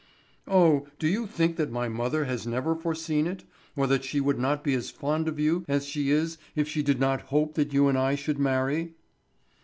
"Oh, 0.47 0.87
do 0.97 1.07
you 1.07 1.27
think 1.27 1.57
that 1.57 1.69
my 1.71 1.87
mother 1.87 2.25
has 2.25 2.47
never 2.47 2.75
foreseen 2.75 3.27
it, 3.27 3.43
or 3.75 3.85
that 3.85 4.03
she 4.03 4.19
would 4.19 4.39
not 4.39 4.63
be 4.63 4.73
as 4.73 4.89
fond 4.89 5.27
of 5.27 5.37
you 5.39 5.63
as 5.67 5.85
she 5.85 6.09
is 6.09 6.39
if 6.55 6.67
she 6.67 6.81
did 6.81 6.99
not 6.99 7.21
hope 7.29 7.53
that 7.53 7.71
you 7.71 7.87
and 7.87 7.99
I 7.99 8.15
should 8.15 8.39
marry?" 8.39 8.95